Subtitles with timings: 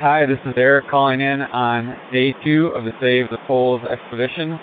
[0.00, 4.58] Hi, this is Eric calling in on day two of the Save the Poles expedition,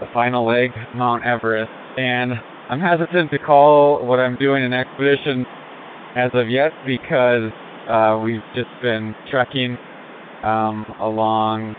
[0.00, 1.70] the final leg, Mount Everest.
[1.98, 2.32] And
[2.70, 5.44] I'm hesitant to call what I'm doing an expedition
[6.16, 7.52] as of yet because
[7.86, 9.76] uh, we've just been trekking
[10.42, 11.76] um, along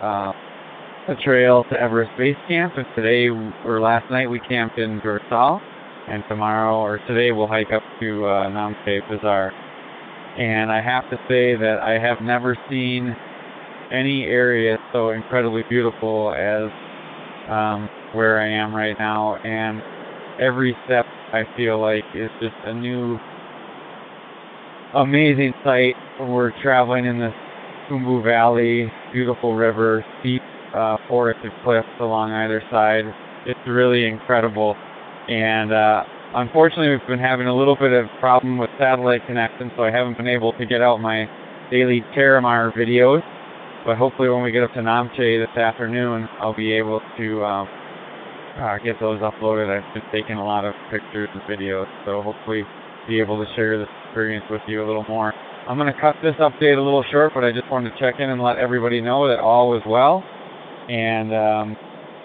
[0.00, 0.32] uh,
[1.12, 2.72] a trail to Everest Base Camp.
[2.78, 3.28] And today,
[3.66, 5.60] or last night, we camped in Dorsal.
[6.08, 9.52] And tomorrow, or today, we'll hike up to uh, Namche Bazaar
[10.38, 13.16] and I have to say that I have never seen
[13.92, 16.70] any area so incredibly beautiful as
[17.50, 19.80] um, where I am right now, and
[20.40, 23.18] every step I feel like is just a new
[24.94, 25.94] amazing sight.
[26.20, 27.34] We're traveling in this
[27.88, 30.42] Khumbu Valley, beautiful river, steep
[30.74, 33.04] uh, forested cliffs along either side.
[33.46, 34.74] It's really incredible,
[35.28, 36.02] and uh,
[36.34, 40.16] Unfortunately, we've been having a little bit of problem with satellite connection, so I haven't
[40.16, 41.26] been able to get out my
[41.70, 43.22] daily Terramar videos.
[43.86, 47.68] But hopefully when we get up to Namche this afternoon, I'll be able to um,
[48.58, 49.70] uh, get those uploaded.
[49.70, 52.64] I've been taking a lot of pictures and videos, so hopefully
[53.06, 55.32] be able to share this experience with you a little more.
[55.68, 58.16] I'm going to cut this update a little short, but I just wanted to check
[58.18, 60.22] in and let everybody know that all is well.
[60.88, 61.76] And um,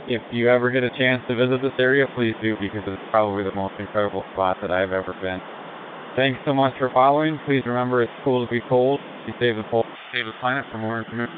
[0.07, 3.43] if you ever get a chance to visit this area, please do because it's probably
[3.43, 5.39] the most incredible spot that I've ever been.
[6.15, 7.39] Thanks so much for following.
[7.45, 8.99] Please remember it's cool to be cold.
[9.27, 9.63] You save the,
[10.13, 11.31] save the planet for more information.